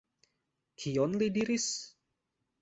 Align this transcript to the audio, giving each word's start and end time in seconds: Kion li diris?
Kion 0.83 1.13
li 1.23 1.29
diris? 1.37 1.69